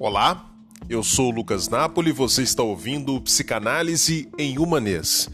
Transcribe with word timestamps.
Olá, 0.00 0.48
eu 0.88 1.02
sou 1.02 1.28
Lucas 1.28 1.68
Napoli 1.68 2.10
e 2.10 2.12
você 2.12 2.40
está 2.42 2.62
ouvindo 2.62 3.20
Psicanálise 3.20 4.28
em 4.38 4.56
Humanês. 4.56 5.28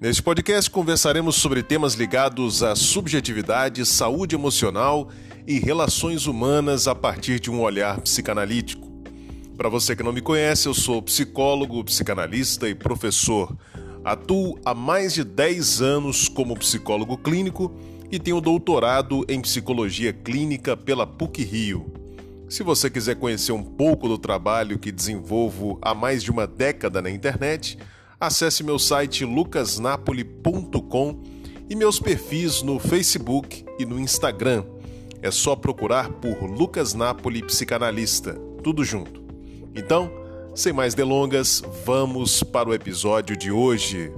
Neste 0.00 0.22
podcast 0.22 0.70
conversaremos 0.70 1.36
sobre 1.36 1.62
temas 1.62 1.92
ligados 1.92 2.62
à 2.62 2.74
subjetividade, 2.74 3.84
saúde 3.84 4.34
emocional 4.34 5.10
e 5.46 5.58
relações 5.58 6.26
humanas 6.26 6.88
a 6.88 6.94
partir 6.94 7.38
de 7.38 7.50
um 7.50 7.60
olhar 7.60 8.00
psicanalítico. 8.00 8.90
Para 9.54 9.68
você 9.68 9.94
que 9.94 10.02
não 10.02 10.14
me 10.14 10.22
conhece, 10.22 10.66
eu 10.66 10.72
sou 10.72 11.02
psicólogo, 11.02 11.84
psicanalista 11.84 12.66
e 12.70 12.74
professor. 12.74 13.54
Atuo 14.02 14.58
há 14.64 14.72
mais 14.72 15.12
de 15.12 15.24
10 15.24 15.82
anos 15.82 16.26
como 16.26 16.56
psicólogo 16.56 17.18
clínico 17.18 17.70
e 18.10 18.18
tenho 18.18 18.40
doutorado 18.40 19.26
em 19.28 19.42
psicologia 19.42 20.10
clínica 20.10 20.74
pela 20.74 21.06
PUC 21.06 21.44
Rio. 21.44 21.95
Se 22.48 22.62
você 22.62 22.88
quiser 22.88 23.16
conhecer 23.16 23.50
um 23.50 23.62
pouco 23.62 24.06
do 24.06 24.16
trabalho 24.16 24.78
que 24.78 24.92
desenvolvo 24.92 25.78
há 25.82 25.92
mais 25.94 26.22
de 26.22 26.30
uma 26.30 26.46
década 26.46 27.02
na 27.02 27.10
internet, 27.10 27.76
acesse 28.20 28.62
meu 28.62 28.78
site 28.78 29.24
lucasnapoli.com 29.24 31.22
e 31.68 31.74
meus 31.74 31.98
perfis 31.98 32.62
no 32.62 32.78
Facebook 32.78 33.64
e 33.78 33.84
no 33.84 33.98
Instagram. 33.98 34.64
É 35.20 35.30
só 35.30 35.56
procurar 35.56 36.08
por 36.08 36.44
Lucas 36.44 36.94
Napoli 36.94 37.42
Psicanalista, 37.42 38.34
tudo 38.62 38.84
junto. 38.84 39.24
Então, 39.74 40.08
sem 40.54 40.72
mais 40.72 40.94
delongas, 40.94 41.62
vamos 41.84 42.44
para 42.44 42.68
o 42.68 42.74
episódio 42.74 43.36
de 43.36 43.50
hoje. 43.50 44.12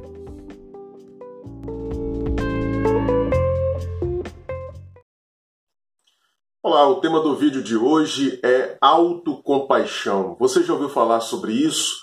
Olá, 6.60 6.88
o 6.88 7.00
tema 7.00 7.20
do 7.20 7.37
vídeo 7.37 7.62
de 7.62 7.76
hoje 7.76 8.40
é 8.45 8.76
autocompaixão. 8.80 10.37
Você 10.40 10.65
já 10.65 10.73
ouviu 10.73 10.88
falar 10.88 11.20
sobre 11.20 11.52
isso? 11.52 11.95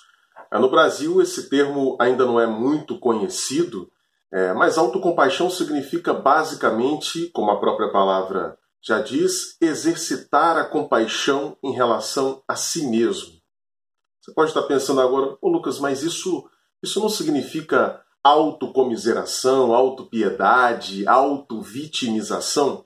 É, 0.50 0.58
no 0.58 0.72
Brasil, 0.72 1.22
esse 1.22 1.50
termo 1.50 1.98
ainda 2.00 2.26
não 2.26 2.40
é 2.40 2.48
muito 2.48 2.98
conhecido, 2.98 3.92
é, 4.32 4.54
mas 4.54 4.78
autocompaixão 4.78 5.50
significa 5.50 6.14
basicamente, 6.14 7.30
como 7.34 7.52
a 7.52 7.60
própria 7.60 7.92
palavra 7.92 8.58
já 8.82 9.02
diz, 9.02 9.58
exercitar 9.60 10.56
a 10.56 10.64
compaixão 10.64 11.58
em 11.62 11.74
relação 11.74 12.42
a 12.48 12.56
si 12.56 12.88
mesmo. 12.88 13.34
Você 14.22 14.34
pode 14.34 14.52
estar 14.52 14.64
pensando 14.64 15.02
agora, 15.02 15.38
ô 15.42 15.50
Lucas, 15.50 15.80
mas 15.80 16.02
isso, 16.02 16.50
isso 16.82 17.02
não 17.02 17.10
significa 17.10 18.02
autocomiseração, 18.24 19.76
autopiedade, 19.76 21.06
autovitimização? 21.06 22.85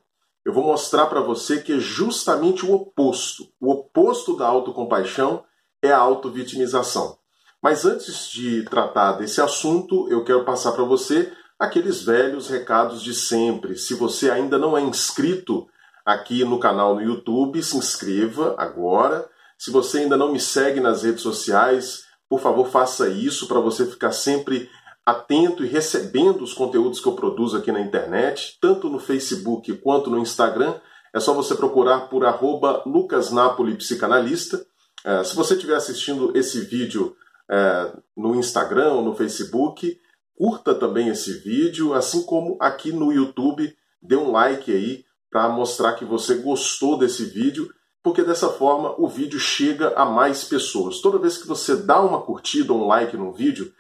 Eu 0.50 0.54
vou 0.54 0.64
mostrar 0.64 1.06
para 1.06 1.22
você 1.22 1.62
que 1.62 1.74
é 1.74 1.80
justamente 1.80 2.66
o 2.66 2.74
oposto. 2.74 3.48
O 3.62 3.72
oposto 3.72 4.36
da 4.36 4.48
autocompaixão 4.48 5.44
é 5.80 5.92
a 5.92 6.00
autovitimização. 6.00 7.20
Mas 7.62 7.86
antes 7.86 8.32
de 8.32 8.64
tratar 8.64 9.12
desse 9.12 9.40
assunto, 9.42 10.08
eu 10.10 10.24
quero 10.24 10.44
passar 10.44 10.72
para 10.72 10.84
você 10.84 11.32
aqueles 11.60 12.02
velhos 12.02 12.50
recados 12.50 13.04
de 13.04 13.14
sempre. 13.14 13.78
Se 13.78 13.94
você 13.94 14.32
ainda 14.32 14.58
não 14.58 14.76
é 14.76 14.82
inscrito 14.82 15.68
aqui 16.04 16.44
no 16.44 16.60
canal 16.60 16.96
no 16.96 17.04
YouTube, 17.04 17.62
se 17.62 17.78
inscreva 17.78 18.56
agora. 18.58 19.30
Se 19.56 19.70
você 19.70 20.00
ainda 20.00 20.18
não 20.18 20.32
me 20.32 20.40
segue 20.40 20.80
nas 20.80 21.04
redes 21.04 21.22
sociais, 21.22 22.06
por 22.28 22.40
favor, 22.40 22.68
faça 22.68 23.08
isso 23.08 23.48
para 23.48 23.60
você 23.60 23.86
ficar 23.86 24.14
sempre 24.14 24.68
atento 25.10 25.64
e 25.64 25.68
recebendo 25.68 26.44
os 26.44 26.54
conteúdos 26.54 27.00
que 27.00 27.08
eu 27.08 27.14
produzo 27.14 27.58
aqui 27.58 27.72
na 27.72 27.82
internet, 27.82 28.58
tanto 28.62 28.90
no 28.90 29.00
Facebook 29.00 29.76
quanto 29.78 30.10
no 30.10 30.20
Instagram. 30.20 30.76
É 31.14 31.20
só 31.20 31.34
você 31.34 31.56
procurar 31.56 32.10
por 32.10 32.24
arroba 32.26 32.84
lucasnapolipsicanalista. 32.86 34.64
É, 35.04 35.24
se 35.24 35.36
você 35.36 35.56
estiver 35.56 35.76
assistindo 35.76 36.38
esse 36.38 36.62
vídeo 36.62 37.16
é, 37.50 37.92
no 38.16 38.36
Instagram 38.36 38.94
ou 38.94 39.04
no 39.04 39.16
Facebook, 39.16 40.00
curta 40.38 40.76
também 40.76 41.10
esse 41.10 41.34
vídeo, 41.40 41.94
assim 41.94 42.24
como 42.24 42.58
aqui 42.60 42.92
no 42.92 43.12
YouTube, 43.12 43.76
dê 44.02 44.16
um 44.16 44.32
like 44.32 44.72
aí 44.72 45.04
para 45.32 45.50
mostrar 45.50 45.94
que 45.94 46.06
você 46.06 46.36
gostou 46.36 46.98
desse 46.98 47.26
vídeo, 47.26 47.72
porque 48.04 48.24
dessa 48.24 48.50
forma 48.50 48.94
o 48.98 49.08
vídeo 49.08 49.40
chega 49.40 49.94
a 49.96 50.06
mais 50.06 50.44
pessoas. 50.44 51.02
Toda 51.02 51.18
vez 51.18 51.38
que 51.38 51.48
você 51.48 51.76
dá 51.76 52.00
uma 52.00 52.22
curtida 52.22 52.72
ou 52.72 52.84
um 52.84 52.88
like 52.88 53.18
no 53.18 53.32
vídeo, 53.32 53.74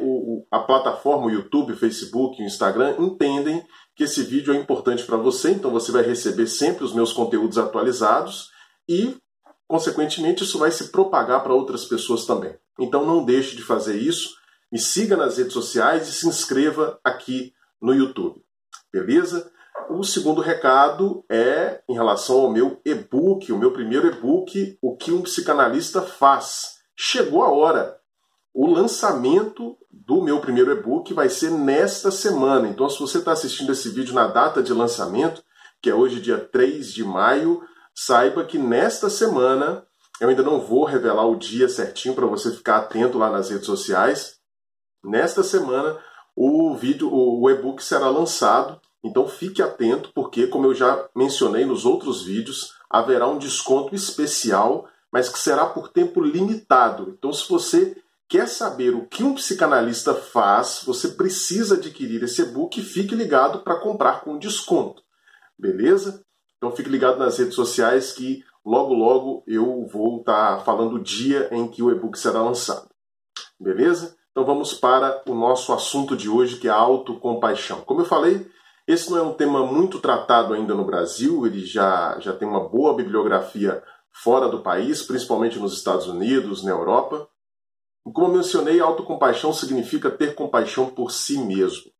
o, 0.00 0.46
a 0.50 0.58
plataforma, 0.58 1.26
o 1.26 1.30
YouTube, 1.30 1.72
o 1.72 1.76
Facebook, 1.76 2.40
o 2.40 2.46
Instagram 2.46 2.96
entendem 2.98 3.64
que 3.96 4.04
esse 4.04 4.22
vídeo 4.22 4.52
é 4.52 4.56
importante 4.56 5.04
para 5.04 5.16
você, 5.16 5.52
então 5.52 5.70
você 5.70 5.90
vai 5.90 6.02
receber 6.02 6.46
sempre 6.46 6.84
os 6.84 6.92
meus 6.92 7.12
conteúdos 7.12 7.56
atualizados 7.56 8.50
e, 8.88 9.16
consequentemente, 9.66 10.44
isso 10.44 10.58
vai 10.58 10.70
se 10.70 10.88
propagar 10.90 11.42
para 11.42 11.54
outras 11.54 11.84
pessoas 11.84 12.26
também. 12.26 12.54
Então 12.78 13.06
não 13.06 13.24
deixe 13.24 13.56
de 13.56 13.62
fazer 13.62 13.96
isso, 13.96 14.34
me 14.70 14.78
siga 14.78 15.16
nas 15.16 15.38
redes 15.38 15.52
sociais 15.52 16.08
e 16.08 16.12
se 16.12 16.26
inscreva 16.26 16.98
aqui 17.04 17.52
no 17.80 17.94
YouTube. 17.94 18.42
Beleza? 18.92 19.50
O 19.88 20.02
segundo 20.02 20.40
recado 20.40 21.24
é 21.30 21.82
em 21.88 21.94
relação 21.94 22.40
ao 22.40 22.50
meu 22.50 22.80
e-book, 22.84 23.52
o 23.52 23.58
meu 23.58 23.72
primeiro 23.72 24.08
e-book, 24.08 24.78
O 24.80 24.96
que 24.96 25.12
um 25.12 25.22
psicanalista 25.22 26.02
faz. 26.02 26.78
Chegou 26.96 27.42
a 27.42 27.50
hora. 27.50 28.00
O 28.54 28.68
lançamento 28.68 29.76
do 29.90 30.22
meu 30.22 30.38
primeiro 30.40 30.70
e-book 30.70 31.12
vai 31.12 31.28
ser 31.28 31.50
nesta 31.50 32.12
semana. 32.12 32.68
Então, 32.68 32.88
se 32.88 33.00
você 33.00 33.18
está 33.18 33.32
assistindo 33.32 33.72
esse 33.72 33.88
vídeo 33.88 34.14
na 34.14 34.28
data 34.28 34.62
de 34.62 34.72
lançamento, 34.72 35.42
que 35.82 35.90
é 35.90 35.94
hoje, 35.94 36.20
dia 36.20 36.38
3 36.38 36.92
de 36.92 37.02
maio, 37.02 37.62
saiba 37.92 38.44
que 38.44 38.56
nesta 38.56 39.10
semana, 39.10 39.84
eu 40.20 40.28
ainda 40.28 40.44
não 40.44 40.60
vou 40.60 40.84
revelar 40.84 41.26
o 41.26 41.34
dia 41.34 41.68
certinho 41.68 42.14
para 42.14 42.26
você 42.26 42.52
ficar 42.52 42.76
atento 42.76 43.18
lá 43.18 43.28
nas 43.28 43.50
redes 43.50 43.66
sociais. 43.66 44.36
Nesta 45.02 45.42
semana, 45.42 45.98
o 46.36 46.76
vídeo, 46.76 47.12
o 47.12 47.50
e-book 47.50 47.82
será 47.82 48.08
lançado. 48.08 48.80
Então 49.02 49.26
fique 49.26 49.62
atento, 49.62 50.12
porque, 50.14 50.46
como 50.46 50.66
eu 50.66 50.74
já 50.74 51.08
mencionei 51.14 51.64
nos 51.64 51.84
outros 51.84 52.22
vídeos, 52.22 52.72
haverá 52.88 53.26
um 53.26 53.36
desconto 53.36 53.96
especial, 53.96 54.88
mas 55.12 55.28
que 55.28 55.40
será 55.40 55.66
por 55.66 55.88
tempo 55.88 56.20
limitado. 56.22 57.14
Então, 57.18 57.32
se 57.32 57.48
você 57.48 57.96
quer 58.34 58.48
saber 58.48 58.92
o 58.96 59.06
que 59.06 59.22
um 59.22 59.32
psicanalista 59.32 60.12
faz, 60.12 60.82
você 60.84 61.06
precisa 61.06 61.76
adquirir 61.76 62.20
esse 62.24 62.42
e-book 62.42 62.80
e 62.80 62.82
fique 62.82 63.14
ligado 63.14 63.60
para 63.60 63.78
comprar 63.78 64.22
com 64.22 64.36
desconto. 64.36 65.04
Beleza? 65.56 66.24
Então 66.56 66.74
fique 66.74 66.90
ligado 66.90 67.16
nas 67.16 67.38
redes 67.38 67.54
sociais 67.54 68.12
que 68.12 68.42
logo 68.66 68.92
logo 68.92 69.44
eu 69.46 69.86
vou 69.86 70.18
estar 70.18 70.56
tá 70.56 70.64
falando 70.64 70.96
o 70.96 71.02
dia 71.02 71.48
em 71.52 71.68
que 71.68 71.80
o 71.80 71.92
e-book 71.92 72.18
será 72.18 72.42
lançado. 72.42 72.88
Beleza? 73.60 74.16
Então 74.32 74.44
vamos 74.44 74.74
para 74.74 75.22
o 75.28 75.34
nosso 75.36 75.72
assunto 75.72 76.16
de 76.16 76.28
hoje, 76.28 76.56
que 76.56 76.66
é 76.66 76.72
autocompaixão. 76.72 77.82
Como 77.82 78.00
eu 78.00 78.04
falei, 78.04 78.50
esse 78.84 79.12
não 79.12 79.18
é 79.18 79.22
um 79.22 79.34
tema 79.34 79.64
muito 79.64 80.00
tratado 80.00 80.54
ainda 80.54 80.74
no 80.74 80.84
Brasil, 80.84 81.46
ele 81.46 81.64
já, 81.64 82.18
já 82.18 82.32
tem 82.32 82.48
uma 82.48 82.68
boa 82.68 82.96
bibliografia 82.96 83.80
fora 84.10 84.48
do 84.48 84.60
país, 84.60 85.04
principalmente 85.04 85.56
nos 85.56 85.72
Estados 85.72 86.08
Unidos, 86.08 86.64
na 86.64 86.72
Europa. 86.72 87.28
Como 88.12 88.34
mencionei, 88.34 88.80
autocompaixão 88.80 89.52
significa 89.52 90.10
ter 90.10 90.34
compaixão 90.34 90.90
por 90.90 91.10
si 91.10 91.38
mesmo. 91.38 91.90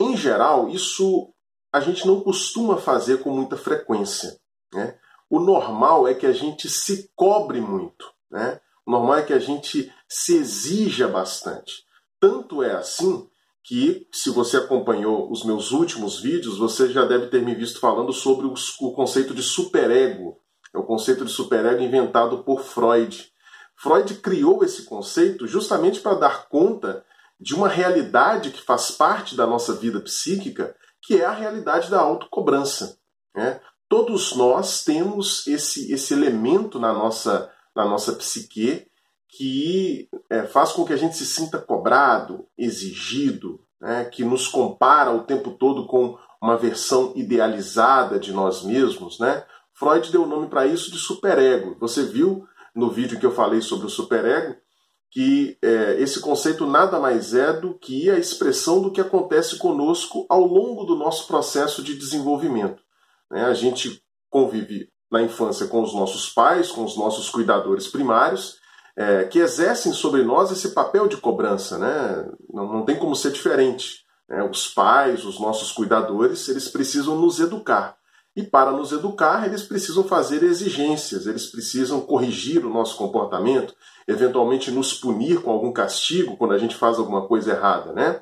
Em 0.00 0.16
geral, 0.16 0.68
isso 0.68 1.32
a 1.72 1.80
gente 1.80 2.06
não 2.06 2.20
costuma 2.20 2.76
fazer 2.76 3.22
com 3.22 3.30
muita 3.30 3.56
frequência. 3.56 4.38
Né? 4.72 4.96
O 5.30 5.40
normal 5.40 6.06
é 6.06 6.14
que 6.14 6.26
a 6.26 6.32
gente 6.32 6.68
se 6.68 7.10
cobre 7.14 7.60
muito. 7.60 8.06
Né? 8.30 8.60
O 8.86 8.90
normal 8.90 9.16
é 9.16 9.22
que 9.22 9.32
a 9.32 9.38
gente 9.38 9.92
se 10.08 10.36
exija 10.36 11.08
bastante. 11.08 11.84
Tanto 12.20 12.62
é 12.62 12.72
assim 12.72 13.28
que, 13.62 14.06
se 14.10 14.30
você 14.30 14.56
acompanhou 14.56 15.30
os 15.30 15.44
meus 15.44 15.72
últimos 15.72 16.20
vídeos, 16.20 16.56
você 16.56 16.90
já 16.90 17.04
deve 17.04 17.26
ter 17.26 17.42
me 17.42 17.54
visto 17.54 17.80
falando 17.80 18.12
sobre 18.12 18.46
o 18.46 18.92
conceito 18.92 19.34
de 19.34 19.42
superego. 19.42 20.38
É 20.74 20.78
o 20.78 20.84
conceito 20.84 21.24
de 21.24 21.30
superego 21.30 21.82
inventado 21.82 22.42
por 22.44 22.62
Freud. 22.62 23.30
Freud 23.80 24.12
criou 24.16 24.64
esse 24.64 24.82
conceito 24.82 25.46
justamente 25.46 26.00
para 26.00 26.14
dar 26.14 26.48
conta 26.48 27.04
de 27.40 27.54
uma 27.54 27.68
realidade 27.68 28.50
que 28.50 28.60
faz 28.60 28.90
parte 28.90 29.36
da 29.36 29.46
nossa 29.46 29.72
vida 29.72 30.00
psíquica, 30.00 30.74
que 31.00 31.20
é 31.20 31.24
a 31.24 31.30
realidade 31.30 31.88
da 31.88 32.00
autocobrança. 32.00 32.98
Né? 33.34 33.60
Todos 33.88 34.34
nós 34.34 34.82
temos 34.82 35.46
esse, 35.46 35.92
esse 35.92 36.12
elemento 36.12 36.80
na 36.80 36.92
nossa, 36.92 37.52
na 37.74 37.84
nossa 37.84 38.12
psique 38.12 38.88
que 39.28 40.08
é, 40.28 40.42
faz 40.42 40.72
com 40.72 40.84
que 40.84 40.92
a 40.92 40.96
gente 40.96 41.16
se 41.16 41.24
sinta 41.24 41.58
cobrado, 41.58 42.48
exigido, 42.58 43.60
né? 43.80 44.06
que 44.06 44.24
nos 44.24 44.48
compara 44.48 45.12
o 45.12 45.22
tempo 45.22 45.52
todo 45.52 45.86
com 45.86 46.18
uma 46.42 46.56
versão 46.56 47.12
idealizada 47.14 48.18
de 48.18 48.32
nós 48.32 48.64
mesmos. 48.64 49.20
Né? 49.20 49.44
Freud 49.72 50.10
deu 50.10 50.24
o 50.24 50.28
nome 50.28 50.48
para 50.48 50.66
isso 50.66 50.90
de 50.90 50.98
superego. 50.98 51.76
Você 51.78 52.02
viu 52.02 52.44
no 52.78 52.88
vídeo 52.88 53.18
que 53.18 53.26
eu 53.26 53.32
falei 53.32 53.60
sobre 53.60 53.86
o 53.86 53.90
superego, 53.90 54.54
que 55.10 55.58
é, 55.60 56.00
esse 56.00 56.20
conceito 56.20 56.64
nada 56.64 57.00
mais 57.00 57.34
é 57.34 57.52
do 57.52 57.74
que 57.74 58.08
a 58.08 58.16
expressão 58.16 58.80
do 58.80 58.92
que 58.92 59.00
acontece 59.00 59.58
conosco 59.58 60.24
ao 60.28 60.44
longo 60.44 60.84
do 60.84 60.94
nosso 60.94 61.26
processo 61.26 61.82
de 61.82 61.98
desenvolvimento. 61.98 62.80
Né? 63.28 63.44
A 63.46 63.52
gente 63.54 64.00
convive 64.30 64.88
na 65.10 65.20
infância 65.20 65.66
com 65.66 65.82
os 65.82 65.92
nossos 65.92 66.28
pais, 66.28 66.70
com 66.70 66.84
os 66.84 66.96
nossos 66.96 67.28
cuidadores 67.30 67.88
primários, 67.88 68.58
é, 68.96 69.24
que 69.24 69.40
exercem 69.40 69.92
sobre 69.92 70.22
nós 70.22 70.52
esse 70.52 70.72
papel 70.72 71.08
de 71.08 71.16
cobrança, 71.16 71.78
né? 71.78 72.30
Não, 72.52 72.72
não 72.72 72.84
tem 72.84 72.96
como 72.96 73.16
ser 73.16 73.32
diferente. 73.32 74.04
Né? 74.28 74.42
Os 74.42 74.68
pais, 74.68 75.24
os 75.24 75.40
nossos 75.40 75.72
cuidadores, 75.72 76.48
eles 76.48 76.68
precisam 76.68 77.16
nos 77.16 77.40
educar. 77.40 77.97
E 78.38 78.44
para 78.44 78.70
nos 78.70 78.92
educar, 78.92 79.44
eles 79.48 79.64
precisam 79.64 80.04
fazer 80.04 80.44
exigências, 80.44 81.26
eles 81.26 81.46
precisam 81.46 82.00
corrigir 82.00 82.64
o 82.64 82.72
nosso 82.72 82.96
comportamento, 82.96 83.74
eventualmente 84.06 84.70
nos 84.70 84.94
punir 84.94 85.42
com 85.42 85.50
algum 85.50 85.72
castigo 85.72 86.36
quando 86.36 86.54
a 86.54 86.58
gente 86.58 86.76
faz 86.76 87.00
alguma 87.00 87.26
coisa 87.26 87.50
errada, 87.50 87.92
né? 87.92 88.20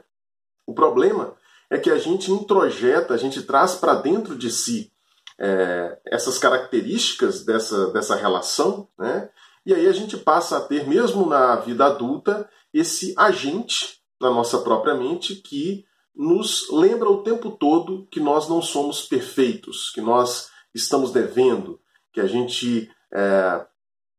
O 0.67 0.73
problema 0.73 1.37
é 1.69 1.77
que 1.77 1.91
a 1.91 1.99
gente 1.99 2.33
introjeta, 2.33 3.13
a 3.13 3.19
gente 3.19 3.43
traz 3.43 3.75
para 3.75 3.95
dentro 3.95 4.35
de 4.35 4.51
si 4.51 4.91
é, 5.39 5.99
essas 6.07 6.39
características 6.39 7.45
dessa, 7.45 7.93
dessa 7.93 8.17
relação, 8.17 8.89
né? 8.99 9.29
E 9.67 9.75
aí 9.75 9.87
a 9.87 9.93
gente 9.93 10.17
passa 10.17 10.57
a 10.57 10.61
ter, 10.63 10.89
mesmo 10.89 11.27
na 11.27 11.57
vida 11.57 11.85
adulta, 11.85 12.49
esse 12.73 13.13
agente 13.19 14.01
na 14.19 14.31
nossa 14.31 14.61
própria 14.61 14.95
mente 14.95 15.35
que 15.35 15.85
nos 16.17 16.71
lembra 16.71 17.11
o 17.11 17.23
tempo 17.23 17.51
todo 17.51 18.07
que 18.11 18.19
nós 18.19 18.49
não 18.49 18.63
somos 18.63 19.03
perfeitos, 19.03 19.91
que 19.91 20.01
nós 20.01 20.51
estamos 20.75 21.13
devendo, 21.13 21.79
que 22.13 22.21
a 22.21 22.27
gente 22.27 22.91
é, 23.13 23.67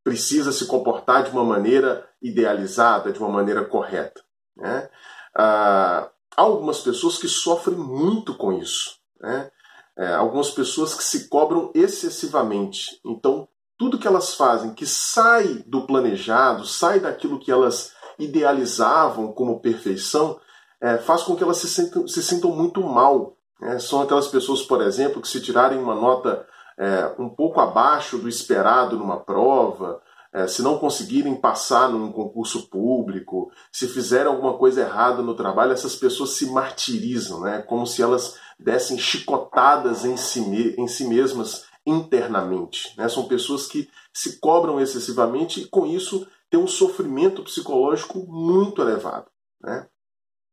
precisa 0.04 0.52
se 0.52 0.68
comportar 0.68 1.24
de 1.24 1.32
uma 1.32 1.44
maneira 1.44 2.08
idealizada, 2.22 3.12
de 3.12 3.20
uma 3.20 3.30
maneira 3.30 3.66
correta. 3.66 4.22
Né? 4.56 4.90
Ah, 5.36 6.10
há 6.36 6.42
algumas 6.42 6.80
pessoas 6.82 7.18
que 7.18 7.28
sofrem 7.28 7.78
muito 7.78 8.36
com 8.36 8.54
isso. 8.54 8.98
Né? 9.20 9.52
É, 9.98 10.14
algumas 10.14 10.52
pessoas 10.52 10.94
que 10.94 11.04
se 11.04 11.28
cobram 11.28 11.72
excessivamente. 11.74 13.00
Então, 13.04 13.48
tudo 13.78 13.98
que 13.98 14.08
elas 14.08 14.36
fazem 14.36 14.74
que 14.74 14.86
sai 14.86 15.64
do 15.66 15.86
planejado, 15.86 16.66
sai 16.66 17.00
daquilo 17.00 17.40
que 17.40 17.52
elas 17.52 17.94
idealizavam 18.20 19.32
como 19.32 19.60
perfeição, 19.60 20.40
é, 20.82 20.98
faz 20.98 21.24
com 21.24 21.36
que 21.36 21.44
elas 21.44 21.58
se 21.58 21.68
sintam, 21.68 22.08
se 22.08 22.22
sintam 22.22 22.52
muito 22.52 22.82
mal. 22.82 23.38
Né? 23.60 23.80
São 23.80 24.02
aquelas 24.02 24.28
pessoas, 24.28 24.62
por 24.62 24.82
exemplo, 24.82 25.22
que 25.22 25.28
se 25.28 25.42
tirarem 25.42 25.80
uma 25.80 25.96
nota 25.96 26.46
é, 26.78 27.16
um 27.18 27.30
pouco 27.30 27.60
abaixo 27.60 28.18
do 28.18 28.30
esperado 28.30 28.98
numa 28.98 29.20
prova, 29.20 30.02
é, 30.32 30.46
se 30.46 30.62
não 30.62 30.78
conseguirem 30.78 31.36
passar 31.36 31.90
num 31.90 32.12
concurso 32.12 32.70
público, 32.70 33.52
se 33.72 33.88
fizerem 33.88 34.28
alguma 34.28 34.58
coisa 34.58 34.82
errada 34.82 35.22
no 35.22 35.34
trabalho, 35.34 35.72
essas 35.72 35.96
pessoas 35.96 36.32
se 36.32 36.52
martirizam, 36.52 37.42
né? 37.42 37.62
como 37.64 37.88
se 37.88 38.02
elas 38.02 38.36
dessem 38.60 38.98
chicotadas 38.98 40.06
em 40.06 40.18
si, 40.18 40.76
em 40.78 40.88
si 40.88 41.08
mesmas 41.08 41.66
internamente. 41.86 42.94
Né? 42.98 43.08
São 43.10 43.28
pessoas 43.28 43.66
que 43.66 43.90
se 44.14 44.40
cobram 44.40 44.80
excessivamente 44.80 45.62
e, 45.62 45.66
com 45.68 45.86
isso, 45.86 46.28
têm 46.50 46.60
um 46.60 46.68
sofrimento 46.68 47.44
psicológico 47.44 48.20
muito 48.28 48.82
elevado. 48.82 49.28
Né? 49.62 49.88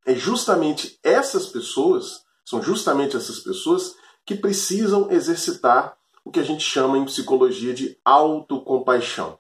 É 0.05 0.15
justamente 0.15 0.99
essas 1.03 1.47
pessoas, 1.47 2.25
são 2.45 2.62
justamente 2.62 3.17
essas 3.17 3.41
pessoas 3.41 3.95
que 4.25 4.35
precisam 4.35 5.11
exercitar 5.11 5.97
o 6.25 6.31
que 6.31 6.41
a 6.41 6.45
gente 6.45 6.62
chama 6.62 6.97
em 6.97 7.05
psicologia 7.05 7.75
de 7.75 7.99
autocompaixão. 8.05 9.39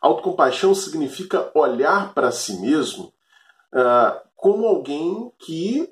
Autocompaixão 0.00 0.74
significa 0.74 1.50
olhar 1.54 2.12
para 2.12 2.30
si 2.30 2.60
mesmo 2.60 3.12
uh, 3.72 4.20
como 4.36 4.66
alguém 4.66 5.32
que 5.38 5.90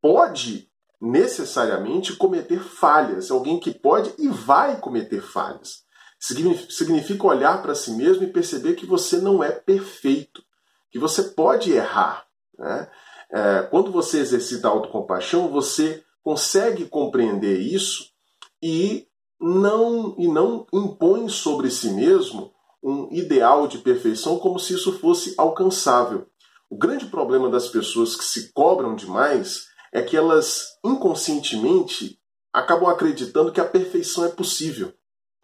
pode 0.00 0.70
necessariamente 1.00 2.14
cometer 2.14 2.60
falhas, 2.60 3.30
alguém 3.30 3.58
que 3.58 3.72
pode 3.72 4.12
e 4.18 4.28
vai 4.28 4.78
cometer 4.78 5.22
falhas. 5.22 5.84
Significa 6.18 7.26
olhar 7.26 7.62
para 7.62 7.74
si 7.74 7.92
mesmo 7.92 8.22
e 8.24 8.32
perceber 8.32 8.74
que 8.74 8.84
você 8.84 9.18
não 9.18 9.42
é 9.42 9.50
perfeito, 9.50 10.42
que 10.90 10.98
você 10.98 11.22
pode 11.22 11.72
errar. 11.72 12.26
Né? 12.58 12.90
É, 13.32 13.62
quando 13.70 13.92
você 13.92 14.18
exercita 14.18 14.68
a 14.68 14.70
autocompaixão, 14.70 15.48
você 15.48 16.02
consegue 16.22 16.86
compreender 16.86 17.60
isso 17.60 18.10
e 18.62 19.06
não, 19.40 20.14
e 20.18 20.28
não 20.28 20.66
impõe 20.72 21.28
sobre 21.28 21.70
si 21.70 21.90
mesmo 21.90 22.52
um 22.82 23.08
ideal 23.12 23.66
de 23.66 23.78
perfeição 23.78 24.38
como 24.38 24.58
se 24.58 24.74
isso 24.74 24.98
fosse 24.98 25.34
alcançável. 25.38 26.26
O 26.68 26.76
grande 26.76 27.06
problema 27.06 27.48
das 27.48 27.68
pessoas 27.68 28.14
que 28.14 28.24
se 28.24 28.52
cobram 28.52 28.94
demais 28.94 29.66
é 29.92 30.02
que 30.02 30.16
elas 30.16 30.78
inconscientemente 30.84 32.18
acabam 32.52 32.88
acreditando 32.88 33.52
que 33.52 33.60
a 33.60 33.64
perfeição 33.64 34.24
é 34.24 34.28
possível. 34.28 34.92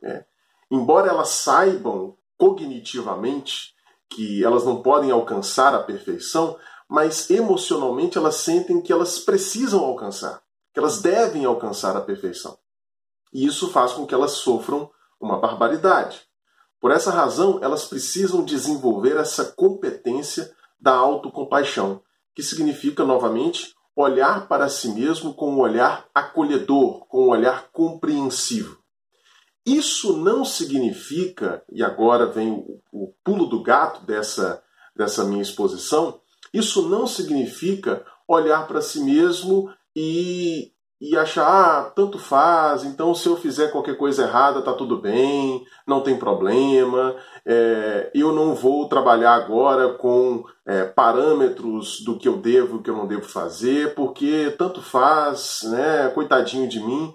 Né? 0.00 0.24
Embora 0.70 1.08
elas 1.08 1.30
saibam 1.30 2.16
cognitivamente 2.36 3.74
que 4.08 4.44
elas 4.44 4.64
não 4.64 4.82
podem 4.82 5.10
alcançar 5.10 5.74
a 5.74 5.82
perfeição, 5.82 6.56
mas 6.88 7.28
emocionalmente 7.30 8.16
elas 8.16 8.36
sentem 8.36 8.80
que 8.80 8.92
elas 8.92 9.18
precisam 9.18 9.84
alcançar, 9.84 10.42
que 10.72 10.78
elas 10.78 11.00
devem 11.00 11.44
alcançar 11.44 11.96
a 11.96 12.00
perfeição. 12.00 12.56
E 13.32 13.44
isso 13.44 13.70
faz 13.70 13.92
com 13.92 14.06
que 14.06 14.14
elas 14.14 14.32
sofram 14.32 14.90
uma 15.20 15.38
barbaridade. 15.38 16.22
Por 16.80 16.90
essa 16.90 17.10
razão, 17.10 17.58
elas 17.62 17.86
precisam 17.86 18.44
desenvolver 18.44 19.16
essa 19.16 19.44
competência 19.44 20.54
da 20.78 20.92
autocompaixão, 20.92 22.02
que 22.34 22.42
significa, 22.42 23.04
novamente, 23.04 23.74
olhar 23.96 24.46
para 24.46 24.68
si 24.68 24.88
mesmo 24.90 25.34
com 25.34 25.50
um 25.50 25.58
olhar 25.58 26.06
acolhedor, 26.14 27.06
com 27.06 27.24
um 27.24 27.28
olhar 27.30 27.70
compreensivo. 27.72 28.78
Isso 29.64 30.16
não 30.18 30.44
significa, 30.44 31.64
e 31.72 31.82
agora 31.82 32.26
vem 32.26 32.52
o, 32.52 32.80
o 32.92 33.12
pulo 33.24 33.46
do 33.46 33.62
gato 33.62 34.04
dessa, 34.04 34.62
dessa 34.94 35.24
minha 35.24 35.42
exposição, 35.42 36.20
isso 36.56 36.88
não 36.88 37.06
significa 37.06 38.04
olhar 38.28 38.66
para 38.66 38.80
si 38.80 39.00
mesmo 39.00 39.70
e, 39.94 40.72
e 41.00 41.16
achar, 41.16 41.46
ah, 41.46 41.84
tanto 41.90 42.18
faz, 42.18 42.84
então 42.84 43.14
se 43.14 43.28
eu 43.28 43.36
fizer 43.36 43.70
qualquer 43.70 43.96
coisa 43.96 44.24
errada 44.24 44.62
tá 44.62 44.72
tudo 44.72 44.98
bem, 44.98 45.64
não 45.86 46.02
tem 46.02 46.18
problema, 46.18 47.16
é, 47.44 48.10
eu 48.14 48.32
não 48.32 48.54
vou 48.54 48.88
trabalhar 48.88 49.34
agora 49.34 49.94
com 49.94 50.44
é, 50.66 50.84
parâmetros 50.84 52.00
do 52.04 52.18
que 52.18 52.26
eu 52.26 52.38
devo 52.38 52.78
e 52.78 52.82
que 52.82 52.90
eu 52.90 52.96
não 52.96 53.06
devo 53.06 53.24
fazer, 53.24 53.94
porque 53.94 54.54
tanto 54.58 54.82
faz, 54.82 55.60
né, 55.64 56.08
coitadinho 56.08 56.68
de 56.68 56.80
mim. 56.80 57.14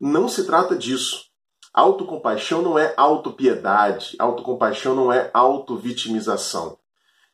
Não 0.00 0.28
se 0.28 0.46
trata 0.46 0.76
disso. 0.76 1.26
Autocompaixão 1.74 2.62
não 2.62 2.78
é 2.78 2.94
autopiedade, 2.96 4.16
autocompaixão 4.18 4.94
não 4.94 5.12
é 5.12 5.30
autovitimização. 5.34 6.78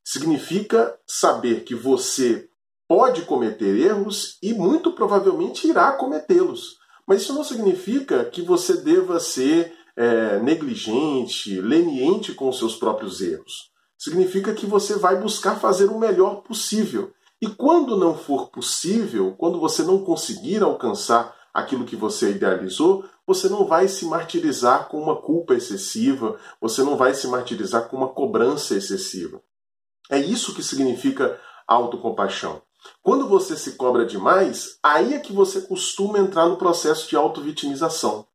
Significa 0.04 0.98
saber 1.06 1.64
que 1.64 1.74
você 1.74 2.48
pode 2.86 3.22
cometer 3.22 3.76
erros 3.76 4.36
e 4.42 4.52
muito 4.52 4.92
provavelmente 4.92 5.66
irá 5.66 5.92
cometê-los. 5.92 6.76
Mas 7.06 7.22
isso 7.22 7.32
não 7.32 7.42
significa 7.42 8.24
que 8.26 8.42
você 8.42 8.76
deva 8.76 9.18
ser 9.18 9.72
é, 9.96 10.38
negligente, 10.40 11.60
leniente 11.60 12.34
com 12.34 12.48
os 12.48 12.58
seus 12.58 12.76
próprios 12.76 13.20
erros. 13.20 13.70
Significa 13.98 14.52
que 14.52 14.66
você 14.66 14.96
vai 14.96 15.20
buscar 15.20 15.56
fazer 15.56 15.86
o 15.86 15.98
melhor 15.98 16.42
possível. 16.42 17.12
E 17.40 17.48
quando 17.48 17.96
não 17.96 18.16
for 18.16 18.50
possível, 18.50 19.34
quando 19.38 19.58
você 19.58 19.82
não 19.82 20.04
conseguir 20.04 20.62
alcançar 20.62 21.34
aquilo 21.52 21.84
que 21.84 21.96
você 21.96 22.30
idealizou, 22.30 23.04
você 23.26 23.48
não 23.48 23.66
vai 23.66 23.88
se 23.88 24.04
martirizar 24.04 24.88
com 24.88 25.00
uma 25.00 25.16
culpa 25.16 25.54
excessiva, 25.54 26.38
você 26.60 26.82
não 26.82 26.96
vai 26.96 27.14
se 27.14 27.26
martirizar 27.28 27.88
com 27.88 27.96
uma 27.96 28.08
cobrança 28.08 28.74
excessiva. 28.74 29.40
É 30.10 30.18
isso 30.18 30.54
que 30.54 30.62
significa 30.62 31.40
autocompaixão. 31.66 32.62
Quando 33.02 33.28
você 33.28 33.56
se 33.56 33.72
cobra 33.72 34.04
demais, 34.04 34.78
aí 34.82 35.14
é 35.14 35.18
que 35.18 35.32
você 35.32 35.62
costuma 35.62 36.18
entrar 36.18 36.46
no 36.46 36.56
processo 36.56 37.08
de 37.08 37.16
autovitimização. 37.16 38.26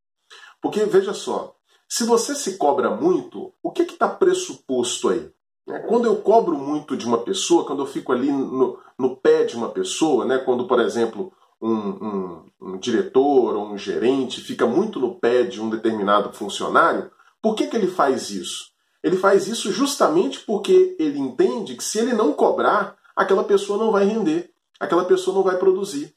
Porque 0.61 0.83
veja 0.85 1.13
só, 1.13 1.55
se 1.87 2.03
você 2.03 2.35
se 2.35 2.57
cobra 2.57 2.89
muito, 2.89 3.53
o 3.63 3.71
que 3.71 3.83
está 3.83 4.07
pressuposto 4.07 5.09
aí? 5.09 5.31
É, 5.67 5.79
quando 5.79 6.05
eu 6.05 6.17
cobro 6.17 6.57
muito 6.57 6.97
de 6.97 7.05
uma 7.05 7.19
pessoa, 7.19 7.65
quando 7.65 7.83
eu 7.83 7.87
fico 7.87 8.11
ali 8.11 8.31
no, 8.31 8.79
no 8.97 9.15
pé 9.15 9.43
de 9.43 9.55
uma 9.55 9.69
pessoa, 9.69 10.25
né, 10.25 10.39
quando, 10.39 10.67
por 10.67 10.79
exemplo, 10.79 11.31
um, 11.61 11.71
um, 11.71 12.45
um, 12.61 12.77
diretor 12.77 13.55
ou 13.55 13.71
um 13.71 13.77
gerente 13.77 14.41
fica 14.41 14.65
muito 14.65 14.99
no 14.99 15.19
pé 15.19 15.43
de 15.43 15.61
um 15.61 15.69
determinado 15.69 16.33
funcionário, 16.33 17.11
por 17.41 17.55
que, 17.55 17.67
que 17.67 17.75
ele 17.75 17.87
faz 17.87 18.31
isso? 18.31 18.68
Ele 19.03 19.17
faz 19.17 19.47
isso 19.47 19.71
justamente 19.71 20.39
porque 20.41 20.95
ele 20.99 21.19
entende 21.19 21.75
que 21.75 21.83
se 21.83 21.99
ele 21.99 22.13
não 22.13 22.33
cobrar, 22.33 22.97
aquela 23.15 23.43
pessoa 23.43 23.77
não 23.77 23.91
vai 23.91 24.05
render, 24.05 24.51
aquela 24.79 25.05
pessoa 25.05 25.35
não 25.35 25.43
vai 25.43 25.57
produzir. 25.57 26.13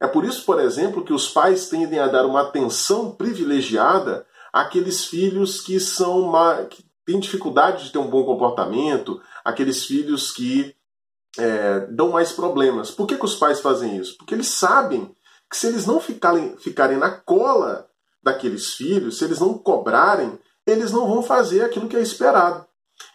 É 0.00 0.06
por 0.06 0.24
isso, 0.24 0.44
por 0.44 0.58
exemplo, 0.58 1.04
que 1.04 1.12
os 1.12 1.28
pais 1.28 1.68
tendem 1.68 1.98
a 1.98 2.06
dar 2.06 2.24
uma 2.24 2.40
atenção 2.40 3.10
privilegiada 3.10 4.26
àqueles 4.52 5.04
filhos 5.04 5.60
que 5.60 5.78
são 5.78 6.32
que 6.68 6.84
têm 7.04 7.20
dificuldade 7.20 7.84
de 7.84 7.92
ter 7.92 7.98
um 7.98 8.08
bom 8.08 8.24
comportamento, 8.24 9.20
aqueles 9.44 9.84
filhos 9.84 10.30
que 10.32 10.74
é, 11.38 11.80
dão 11.90 12.10
mais 12.10 12.32
problemas. 12.32 12.90
Por 12.90 13.06
que, 13.06 13.16
que 13.16 13.24
os 13.24 13.36
pais 13.36 13.60
fazem 13.60 13.96
isso? 13.96 14.16
Porque 14.16 14.34
eles 14.34 14.48
sabem 14.48 15.14
que 15.50 15.56
se 15.56 15.66
eles 15.66 15.86
não 15.86 16.00
ficarem, 16.00 16.56
ficarem 16.56 16.96
na 16.96 17.10
cola 17.10 17.88
daqueles 18.22 18.74
filhos, 18.74 19.18
se 19.18 19.24
eles 19.24 19.40
não 19.40 19.56
cobrarem, 19.56 20.38
eles 20.70 20.92
não 20.92 21.08
vão 21.08 21.22
fazer 21.22 21.62
aquilo 21.62 21.88
que 21.88 21.96
é 21.96 22.00
esperado. 22.00 22.66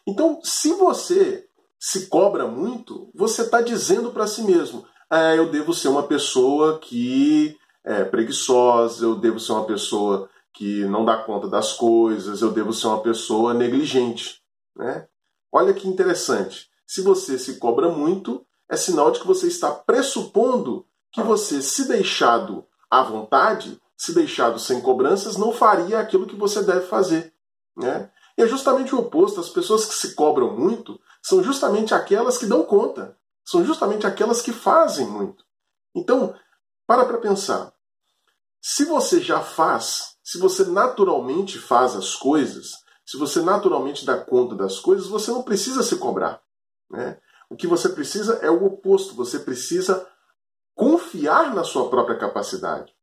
Então, 0.07 0.39
se 0.43 0.73
você 0.73 1.45
se 1.79 2.07
cobra 2.07 2.47
muito, 2.47 3.09
você 3.13 3.43
está 3.43 3.61
dizendo 3.61 4.11
para 4.11 4.27
si 4.27 4.41
mesmo: 4.41 4.85
é, 5.11 5.37
eu 5.37 5.49
devo 5.49 5.73
ser 5.73 5.87
uma 5.87 6.03
pessoa 6.03 6.79
que 6.79 7.55
é 7.83 8.03
preguiçosa, 8.03 9.05
eu 9.05 9.15
devo 9.15 9.39
ser 9.39 9.51
uma 9.51 9.65
pessoa 9.65 10.29
que 10.53 10.85
não 10.85 11.03
dá 11.05 11.17
conta 11.17 11.47
das 11.47 11.73
coisas, 11.73 12.41
eu 12.41 12.51
devo 12.51 12.73
ser 12.73 12.87
uma 12.87 13.01
pessoa 13.01 13.53
negligente. 13.53 14.41
Né? 14.75 15.07
Olha 15.51 15.73
que 15.73 15.87
interessante. 15.87 16.69
Se 16.87 17.01
você 17.01 17.37
se 17.37 17.57
cobra 17.59 17.89
muito, 17.89 18.45
é 18.69 18.75
sinal 18.75 19.11
de 19.11 19.19
que 19.19 19.27
você 19.27 19.47
está 19.47 19.71
pressupondo 19.71 20.85
que 21.11 21.21
você, 21.21 21.61
se 21.61 21.87
deixado 21.87 22.65
à 22.89 23.01
vontade, 23.01 23.79
se 23.95 24.13
deixado 24.13 24.59
sem 24.59 24.81
cobranças, 24.81 25.37
não 25.37 25.53
faria 25.53 25.99
aquilo 25.99 26.27
que 26.27 26.35
você 26.35 26.61
deve 26.61 26.87
fazer. 26.87 27.33
Né? 27.75 28.09
E 28.37 28.43
é 28.43 28.47
justamente 28.47 28.93
o 28.93 28.99
oposto. 28.99 29.39
As 29.39 29.49
pessoas 29.49 29.85
que 29.85 29.93
se 29.93 30.13
cobram 30.15 30.55
muito 30.55 30.99
são 31.21 31.43
justamente 31.43 31.93
aquelas 31.93 32.37
que 32.37 32.45
dão 32.45 32.63
conta. 32.63 33.17
São 33.43 33.63
justamente 33.63 34.07
aquelas 34.07 34.41
que 34.41 34.51
fazem 34.51 35.07
muito. 35.07 35.43
Então, 35.93 36.35
para 36.87 37.05
para 37.05 37.17
pensar. 37.17 37.73
Se 38.61 38.85
você 38.85 39.21
já 39.21 39.41
faz, 39.41 40.17
se 40.23 40.39
você 40.39 40.63
naturalmente 40.65 41.59
faz 41.59 41.95
as 41.95 42.15
coisas, 42.15 42.71
se 43.05 43.17
você 43.17 43.41
naturalmente 43.41 44.05
dá 44.05 44.17
conta 44.17 44.55
das 44.55 44.79
coisas, 44.79 45.07
você 45.07 45.31
não 45.31 45.43
precisa 45.43 45.83
se 45.83 45.97
cobrar. 45.97 46.41
Né? 46.89 47.19
O 47.49 47.55
que 47.55 47.67
você 47.67 47.89
precisa 47.89 48.39
é 48.41 48.49
o 48.49 48.65
oposto. 48.65 49.13
Você 49.15 49.39
precisa 49.39 50.07
confiar 50.73 51.53
na 51.53 51.63
sua 51.63 51.89
própria 51.89 52.17
capacidade. 52.17 52.93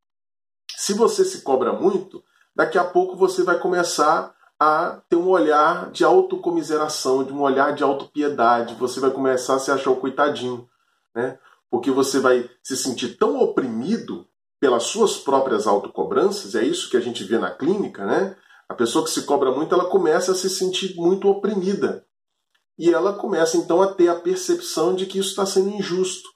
Se 0.76 0.92
você 0.92 1.24
se 1.24 1.42
cobra 1.42 1.72
muito, 1.72 2.22
daqui 2.54 2.76
a 2.76 2.84
pouco 2.84 3.16
você 3.16 3.42
vai 3.42 3.58
começar 3.58 4.34
a 4.62 5.02
ter 5.08 5.16
um 5.16 5.28
olhar 5.28 5.90
de 5.90 6.04
autocomiseração, 6.04 7.24
de 7.24 7.32
um 7.32 7.42
olhar 7.42 7.74
de 7.74 7.82
autopiedade. 7.82 8.76
Você 8.76 9.00
vai 9.00 9.10
começar 9.10 9.56
a 9.56 9.58
se 9.58 9.72
achar 9.72 9.90
o 9.90 9.96
coitadinho, 9.96 10.68
né? 11.12 11.36
Porque 11.68 11.90
você 11.90 12.20
vai 12.20 12.48
se 12.62 12.76
sentir 12.76 13.16
tão 13.16 13.40
oprimido 13.40 14.24
pelas 14.60 14.84
suas 14.84 15.16
próprias 15.16 15.66
autocobranças, 15.66 16.54
é 16.54 16.62
isso 16.62 16.88
que 16.88 16.96
a 16.96 17.00
gente 17.00 17.24
vê 17.24 17.36
na 17.36 17.50
clínica, 17.50 18.06
né? 18.06 18.36
A 18.68 18.74
pessoa 18.74 19.04
que 19.04 19.10
se 19.10 19.24
cobra 19.24 19.50
muito, 19.50 19.74
ela 19.74 19.86
começa 19.86 20.30
a 20.30 20.34
se 20.36 20.48
sentir 20.48 20.94
muito 20.94 21.28
oprimida. 21.28 22.06
E 22.78 22.94
ela 22.94 23.14
começa 23.14 23.56
então 23.56 23.82
a 23.82 23.92
ter 23.92 24.08
a 24.08 24.14
percepção 24.14 24.94
de 24.94 25.06
que 25.06 25.18
isso 25.18 25.30
está 25.30 25.44
sendo 25.44 25.70
injusto. 25.70 26.28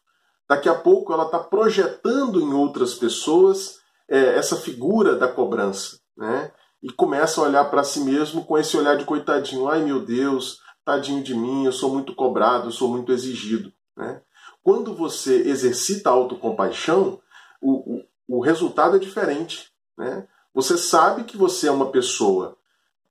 Daqui 0.49 0.69
a 0.69 0.75
pouco 0.75 1.13
ela 1.13 1.27
está 1.27 1.39
projetando 1.39 2.41
em 2.41 2.53
outras 2.53 2.95
pessoas 2.95 3.79
é, 4.09 4.37
essa 4.37 4.57
figura 4.57 5.15
da 5.15 5.29
cobrança, 5.29 6.01
né? 6.17 6.51
E 6.87 6.93
começa 6.93 7.41
a 7.41 7.45
olhar 7.45 7.65
para 7.65 7.83
si 7.83 7.99
mesmo 7.99 8.45
com 8.45 8.57
esse 8.57 8.77
olhar 8.77 8.97
de 8.97 9.05
coitadinho. 9.05 9.69
Ai 9.69 9.83
meu 9.83 10.05
Deus, 10.05 10.61
tadinho 10.85 11.21
de 11.21 11.35
mim, 11.35 11.65
eu 11.65 11.73
sou 11.73 11.93
muito 11.93 12.15
cobrado, 12.15 12.69
eu 12.69 12.71
sou 12.71 12.89
muito 12.89 13.11
exigido. 13.11 13.73
Né? 13.97 14.23
Quando 14.63 14.95
você 14.95 15.35
exercita 15.49 16.11
a 16.11 16.13
autocompaixão, 16.13 17.21
o, 17.61 17.97
o, 17.97 18.39
o 18.39 18.41
resultado 18.41 18.95
é 18.95 19.01
diferente. 19.01 19.73
Né? 19.99 20.29
Você 20.55 20.79
sabe 20.79 21.25
que 21.25 21.37
você 21.37 21.67
é 21.67 21.73
uma 21.73 21.91
pessoa 21.91 22.57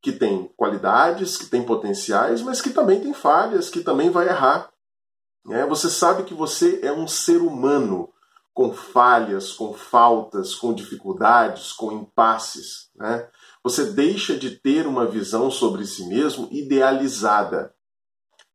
que 0.02 0.14
tem 0.14 0.50
qualidades, 0.56 1.36
que 1.36 1.48
tem 1.48 1.62
potenciais, 1.62 2.42
mas 2.42 2.62
que 2.62 2.70
também 2.70 3.02
tem 3.02 3.14
falhas, 3.14 3.70
que 3.70 3.82
também 3.82 4.10
vai 4.10 4.30
errar. 4.30 4.70
Né? 5.44 5.66
Você 5.66 5.90
sabe 5.90 6.24
que 6.24 6.34
você 6.34 6.80
é 6.82 6.94
um 6.94 7.10
ser 7.10 7.42
humano 7.42 8.10
com 8.54 8.72
falhas, 8.72 9.52
com 9.52 9.74
faltas, 9.74 10.56
com 10.56 10.74
dificuldades, 10.74 11.74
com 11.74 11.92
impasses. 11.92 12.90
Né? 12.96 13.28
Você 13.66 13.84
deixa 13.84 14.38
de 14.38 14.52
ter 14.52 14.86
uma 14.86 15.08
visão 15.08 15.50
sobre 15.50 15.88
si 15.88 16.06
mesmo 16.06 16.48
idealizada. 16.52 17.74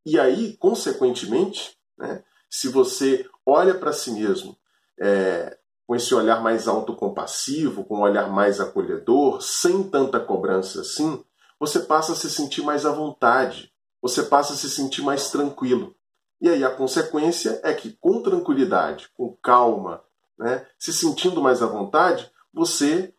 E 0.06 0.16
aí, 0.16 0.56
consequentemente, 0.56 1.76
né, 1.98 2.22
se 2.48 2.68
você 2.68 3.28
olha 3.44 3.74
para 3.74 3.92
si 3.92 4.12
mesmo 4.12 4.56
é, 5.00 5.58
com 5.84 5.96
esse 5.96 6.14
olhar 6.14 6.40
mais 6.40 6.68
autocompassivo, 6.68 7.82
com 7.82 7.96
um 7.96 8.02
olhar 8.02 8.30
mais 8.30 8.60
acolhedor, 8.60 9.42
sem 9.42 9.82
tanta 9.82 10.20
cobrança 10.20 10.82
assim, 10.82 11.24
você 11.58 11.80
passa 11.80 12.12
a 12.12 12.16
se 12.16 12.30
sentir 12.30 12.62
mais 12.62 12.86
à 12.86 12.92
vontade, 12.92 13.72
você 14.00 14.22
passa 14.22 14.52
a 14.52 14.56
se 14.56 14.70
sentir 14.70 15.02
mais 15.02 15.28
tranquilo. 15.28 15.92
E 16.40 16.48
aí 16.48 16.62
a 16.62 16.70
consequência 16.70 17.60
é 17.64 17.74
que, 17.74 17.98
com 18.00 18.22
tranquilidade, 18.22 19.10
com 19.12 19.36
calma, 19.42 20.04
né, 20.38 20.64
se 20.78 20.92
sentindo 20.92 21.42
mais 21.42 21.64
à 21.64 21.66
vontade, 21.66 22.30
você 22.54 23.12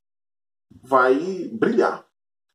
vai 0.84 1.50
brilhar. 1.52 2.06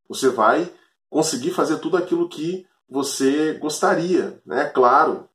Você 0.08 0.28
vai 0.28 0.72
conseguir 1.10 1.50
fazer 1.50 1.78
tudo 1.78 1.96
aquilo 1.96 2.28
que 2.28 2.66
você 2.88 3.54
gostaria, 3.54 4.40
né? 4.46 4.66
Claro, 4.66 5.28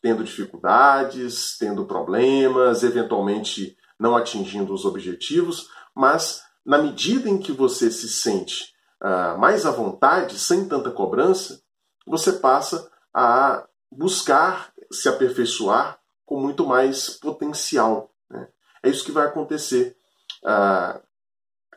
tendo 0.00 0.24
dificuldades, 0.24 1.56
tendo 1.58 1.86
problemas, 1.86 2.82
eventualmente 2.82 3.76
não 3.98 4.16
atingindo 4.16 4.72
os 4.72 4.84
objetivos, 4.84 5.68
mas 5.94 6.42
na 6.64 6.78
medida 6.78 7.28
em 7.28 7.38
que 7.38 7.50
você 7.50 7.90
se 7.90 8.08
sente 8.08 8.74
uh, 9.02 9.38
mais 9.38 9.66
à 9.66 9.70
vontade, 9.70 10.38
sem 10.38 10.68
tanta 10.68 10.90
cobrança, 10.90 11.60
você 12.06 12.32
passa 12.32 12.90
a 13.12 13.66
buscar 13.90 14.72
se 14.92 15.08
aperfeiçoar 15.08 15.98
com 16.24 16.40
muito 16.40 16.66
mais 16.66 17.10
potencial. 17.10 18.12
Né? 18.30 18.48
É 18.82 18.88
isso 18.88 19.04
que 19.04 19.12
vai 19.12 19.26
acontecer. 19.26 19.96
Uh, 20.44 21.00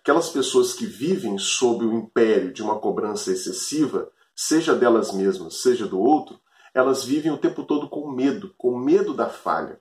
aquelas 0.01 0.29
pessoas 0.29 0.73
que 0.73 0.85
vivem 0.85 1.37
sob 1.37 1.85
o 1.85 1.93
império 1.93 2.51
de 2.51 2.61
uma 2.61 2.79
cobrança 2.79 3.31
excessiva, 3.31 4.11
seja 4.35 4.75
delas 4.75 5.11
mesmas, 5.11 5.61
seja 5.61 5.87
do 5.87 5.99
outro, 5.99 6.39
elas 6.73 7.05
vivem 7.05 7.31
o 7.31 7.37
tempo 7.37 7.63
todo 7.63 7.87
com 7.87 8.09
medo, 8.11 8.53
com 8.57 8.77
medo 8.77 9.13
da 9.13 9.29
falha. 9.29 9.79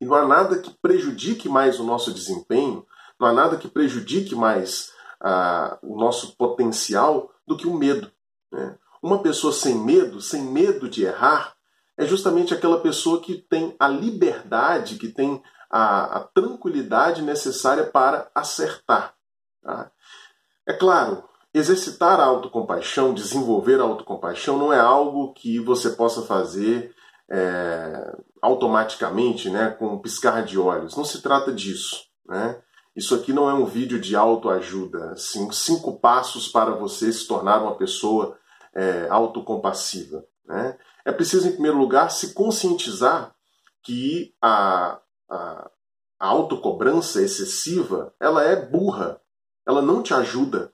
E 0.00 0.04
não 0.04 0.14
há 0.14 0.26
nada 0.26 0.58
que 0.58 0.70
prejudique 0.82 1.48
mais 1.48 1.78
o 1.78 1.84
nosso 1.84 2.12
desempenho, 2.12 2.84
não 3.18 3.28
há 3.28 3.32
nada 3.32 3.56
que 3.56 3.68
prejudique 3.68 4.34
mais 4.34 4.92
ah, 5.20 5.78
o 5.82 5.96
nosso 5.96 6.36
potencial 6.36 7.32
do 7.46 7.56
que 7.56 7.66
o 7.66 7.74
medo. 7.74 8.10
Né? 8.50 8.76
Uma 9.02 9.22
pessoa 9.22 9.52
sem 9.52 9.74
medo, 9.74 10.20
sem 10.20 10.42
medo 10.42 10.88
de 10.88 11.04
errar, 11.04 11.54
é 11.96 12.06
justamente 12.06 12.54
aquela 12.54 12.80
pessoa 12.80 13.20
que 13.20 13.36
tem 13.36 13.74
a 13.78 13.88
liberdade, 13.88 14.96
que 14.96 15.08
tem 15.08 15.42
a, 15.70 16.18
a 16.18 16.20
tranquilidade 16.20 17.22
necessária 17.22 17.84
para 17.84 18.30
acertar. 18.34 19.17
Tá? 19.68 19.90
É 20.66 20.72
claro, 20.72 21.24
exercitar 21.52 22.18
a 22.18 22.24
autocompaixão, 22.24 23.12
desenvolver 23.12 23.78
a 23.78 23.82
autocompaixão 23.82 24.56
não 24.56 24.72
é 24.72 24.80
algo 24.80 25.34
que 25.34 25.58
você 25.58 25.90
possa 25.90 26.22
fazer 26.22 26.94
é, 27.30 28.16
automaticamente, 28.40 29.50
né, 29.50 29.68
com 29.68 29.88
um 29.88 29.98
piscar 29.98 30.42
de 30.42 30.58
olhos. 30.58 30.96
Não 30.96 31.04
se 31.04 31.20
trata 31.20 31.52
disso. 31.52 32.06
Né? 32.26 32.58
Isso 32.96 33.14
aqui 33.14 33.30
não 33.30 33.50
é 33.50 33.52
um 33.52 33.66
vídeo 33.66 34.00
de 34.00 34.16
autoajuda, 34.16 35.10
assim, 35.10 35.50
cinco 35.52 36.00
passos 36.00 36.48
para 36.48 36.70
você 36.70 37.12
se 37.12 37.28
tornar 37.28 37.62
uma 37.62 37.76
pessoa 37.76 38.38
é, 38.74 39.06
autocompassiva. 39.10 40.24
Né? 40.46 40.78
É 41.04 41.12
preciso, 41.12 41.46
em 41.46 41.52
primeiro 41.52 41.76
lugar, 41.76 42.10
se 42.10 42.32
conscientizar 42.32 43.34
que 43.82 44.34
a, 44.40 44.98
a, 45.28 45.70
a 46.18 46.26
autocobrança 46.26 47.20
excessiva 47.20 48.14
ela 48.18 48.42
é 48.42 48.56
burra 48.56 49.20
ela 49.68 49.82
não 49.82 50.02
te 50.02 50.14
ajuda. 50.14 50.72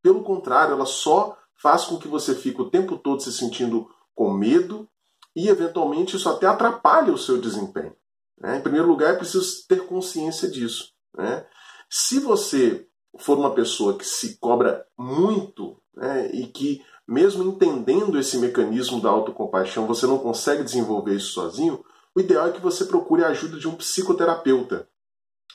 Pelo 0.00 0.22
contrário, 0.22 0.72
ela 0.72 0.86
só 0.86 1.36
faz 1.56 1.84
com 1.84 1.98
que 1.98 2.06
você 2.06 2.32
fique 2.32 2.62
o 2.62 2.70
tempo 2.70 2.96
todo 2.96 3.20
se 3.20 3.32
sentindo 3.32 3.90
com 4.14 4.32
medo 4.32 4.88
e, 5.34 5.48
eventualmente, 5.48 6.16
isso 6.16 6.28
até 6.28 6.46
atrapalha 6.46 7.12
o 7.12 7.18
seu 7.18 7.40
desempenho. 7.40 7.94
Né? 8.38 8.58
Em 8.58 8.60
primeiro 8.60 8.86
lugar, 8.86 9.12
é 9.14 9.16
preciso 9.16 9.66
ter 9.66 9.84
consciência 9.86 10.48
disso. 10.48 10.92
Né? 11.12 11.44
Se 11.90 12.20
você 12.20 12.86
for 13.18 13.36
uma 13.36 13.52
pessoa 13.52 13.98
que 13.98 14.04
se 14.04 14.38
cobra 14.38 14.86
muito 14.96 15.82
né, 15.94 16.30
e 16.32 16.46
que, 16.46 16.84
mesmo 17.06 17.42
entendendo 17.42 18.18
esse 18.18 18.38
mecanismo 18.38 19.00
da 19.00 19.10
autocompaixão, 19.10 19.86
você 19.86 20.06
não 20.06 20.18
consegue 20.18 20.62
desenvolver 20.62 21.16
isso 21.16 21.32
sozinho, 21.32 21.84
o 22.14 22.20
ideal 22.20 22.46
é 22.46 22.52
que 22.52 22.60
você 22.60 22.84
procure 22.84 23.24
a 23.24 23.28
ajuda 23.28 23.58
de 23.58 23.66
um 23.66 23.74
psicoterapeuta, 23.74 24.88